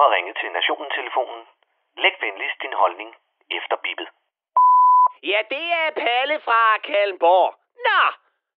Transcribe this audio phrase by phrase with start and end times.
[0.00, 1.42] har ringet til Nationen-telefonen.
[1.96, 3.16] Læg venligst din holdning
[3.50, 4.08] efter bippet.
[5.22, 7.54] Ja, det er Palle fra Kalmborg.
[7.86, 8.02] Nå,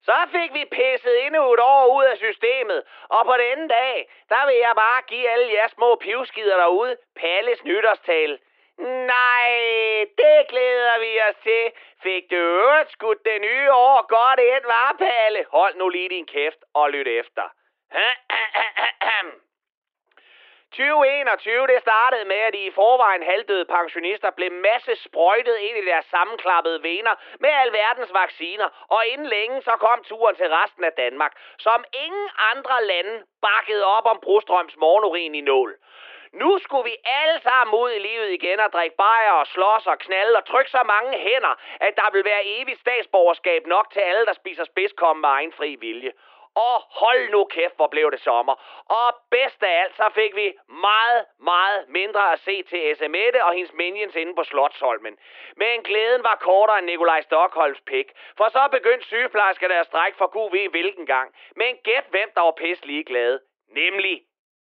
[0.08, 2.84] så fik vi pisset endnu et år ud af systemet.
[3.10, 7.64] Og på denne dag, der vil jeg bare give alle jer små pivskider derude Palles
[7.64, 8.40] nytårstale.
[9.14, 9.50] Nej,
[10.18, 11.72] det glæder vi os til.
[12.04, 15.46] Fik du øvrigt skudt det nye år godt ind, var Palle?
[15.52, 17.44] Hold nu lige din kæft og lyt efter.
[20.72, 25.86] 2021, det startede med, at de i forvejen halvdøde pensionister blev masse sprøjtet ind i
[25.86, 30.94] deres sammenklappede vener med alverdens vacciner, og inden længe så kom turen til resten af
[30.94, 35.76] Danmark, som ingen andre lande bakkede op om Brostrøms morgenurin i nål.
[36.34, 40.00] Nu skulle vi alle sammen ud i livet igen og drikke bajer og slås og
[40.00, 44.26] knalde og trykke så mange hænder, at der vil være evigt statsborgerskab nok til alle,
[44.26, 46.12] der spiser spidskomme med egen fri vilje.
[46.66, 48.56] Og hold nu kæft, hvor blev det sommer.
[49.00, 53.54] Og bedst af alt, så fik vi meget, meget mindre at se til SMette og
[53.54, 55.18] hendes minions inde på Slotsholmen.
[55.56, 58.08] Men glæden var kortere end Nikolaj Stockholms pik.
[58.38, 61.36] For så begyndte sygeplejerskerne at strække for gud ved hvilken gang.
[61.56, 63.40] Men gæt hvem, der var pisse ligeglade.
[63.70, 64.22] Nemlig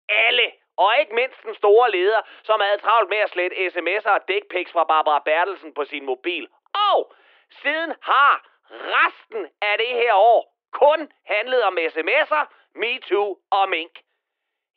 [0.09, 0.51] alle.
[0.77, 4.71] Og ikke mindst den store leder, som havde travlt med at slette sms'er og dickpics
[4.71, 6.47] fra Barbara Bertelsen på sin mobil.
[6.91, 7.13] Og
[7.61, 13.99] siden har resten af det her år kun handlede om sms'er, MeToo og Mink.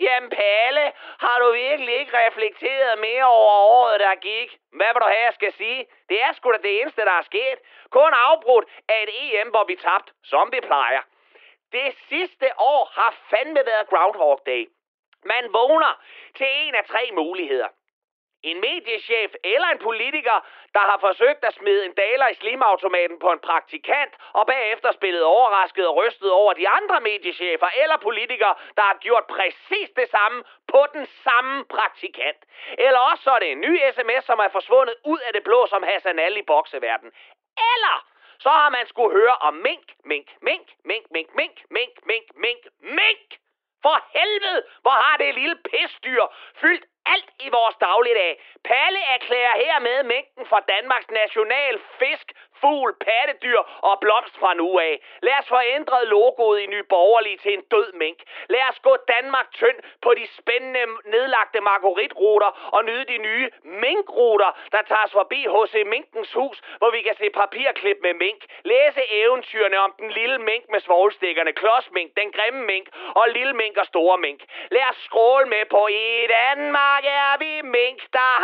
[0.01, 4.59] Jamen Palle, har du virkelig ikke reflekteret mere over året, der gik?
[4.73, 5.87] Hvad vil du have, jeg skal sige?
[6.09, 7.59] Det er sgu da det eneste, der er sket.
[7.91, 11.03] Kun afbrudt af et EM, hvor vi tabte, som vi plejer.
[11.73, 14.69] Det sidste år har fandme været Groundhog Day.
[15.25, 16.03] Man vågner
[16.35, 17.69] til en af tre muligheder.
[18.51, 20.39] En mediechef eller en politiker,
[20.77, 25.23] der har forsøgt at smide en daler i slimautomaten på en praktikant, og bagefter spillet
[25.23, 30.45] overrasket og rystet over de andre mediechefer eller politikere, der har gjort præcis det samme
[30.73, 32.41] på den samme praktikant.
[32.79, 35.67] Eller også så er det en ny sms, som er forsvundet ud af det blå
[35.67, 37.11] som Hassan Ali i bokseverden.
[37.73, 37.97] Eller
[38.39, 42.63] så har man skulle høre om mink, mink, mink, mink, mink, mink, mink, mink, mink,
[42.81, 43.29] mink.
[43.85, 46.25] For helvede, hvor har det lille pisdyr
[46.61, 48.33] fyldt alt i vores dagligdag.
[48.71, 52.27] Palle erklærer hermed mængden for Danmarks national fisk,
[52.65, 54.95] fugl, pattedyr og blomst fra nu af.
[55.27, 58.19] Lad os få ændret logoet i Ny Borgerlige til en død mink.
[58.55, 63.47] Lad os gå Danmark tynd på de spændende nedlagte margaritruter og nyde de nye
[63.85, 68.41] minkruter, der tager os forbi hos Minkens hus, hvor vi kan se papirklip med mink.
[68.73, 72.87] Læse eventyrene om den lille mink med svoglstikkerne, klodsmink, den grimme mink
[73.21, 74.41] og lille mink og store mink.
[74.71, 78.33] Lad os skråle med på i Danmark er vi mink, der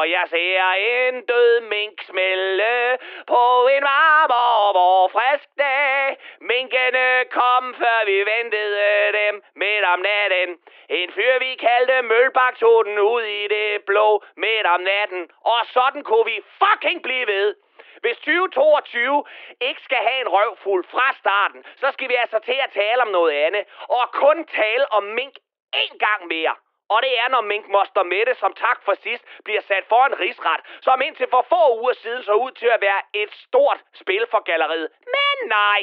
[0.00, 0.62] Når jeg ser
[0.92, 2.98] en død mink smelle
[3.32, 3.42] på
[3.74, 6.16] en varm og vor frisk dag.
[6.50, 10.50] Minkene kom, før vi ventede dem midt om natten.
[10.88, 15.22] En fyr, vi kaldte Mølbak, tog den ud i det blå midt om natten.
[15.44, 17.54] Og sådan kunne vi fucking blive ved.
[18.02, 19.24] Hvis 2022
[19.60, 23.08] ikke skal have en røvfuld fra starten, så skal vi altså til at tale om
[23.08, 23.64] noget andet.
[23.88, 25.34] Og kun tale om mink
[25.76, 26.54] én gang mere.
[26.94, 30.60] Og det er, når minkmoster Mette, som tak for sidst, bliver sat for en rigsret,
[30.80, 34.40] som indtil for få uger siden så ud til at være et stort spil for
[34.50, 34.88] galleriet.
[35.16, 35.80] Men nej,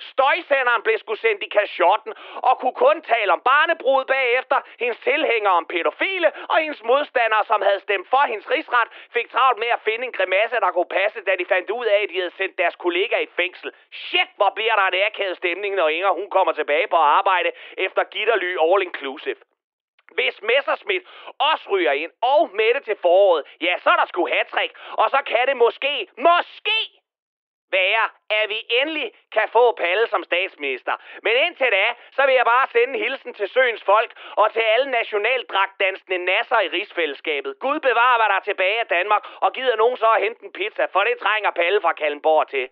[0.00, 5.52] Støjsenderen blev skulle sendt i kashotten og kunne kun tale om barnebrud bagefter, hendes tilhængere
[5.52, 9.80] om pædofile og hendes modstandere, som havde stemt for hendes rigsret, fik travlt med at
[9.80, 12.58] finde en grimasse, der kunne passe, da de fandt ud af, at de havde sendt
[12.58, 13.72] deres kollega i fængsel.
[13.92, 18.04] Shit, hvor bliver der en akavet stemning, når Inger hun kommer tilbage på arbejde efter
[18.04, 19.40] gitterly all inclusive.
[20.18, 21.04] Hvis Messerschmidt
[21.50, 24.72] også ryger ind og Mette til foråret, ja, så er der sgu hattrick.
[25.02, 25.94] Og så kan det måske,
[26.28, 26.78] måske
[27.78, 28.04] være,
[28.38, 30.94] at vi endelig kan få Palle som statsminister.
[31.22, 31.86] Men indtil da,
[32.16, 34.10] så vil jeg bare sende en hilsen til søens folk
[34.42, 37.58] og til alle nationaldragtdansende nasser i rigsfællesskabet.
[37.60, 40.52] Gud bevarer, hvad der er tilbage af Danmark, og gider nogen så at hente en
[40.52, 42.68] pizza, for det trænger Palle fra Kallenborg til.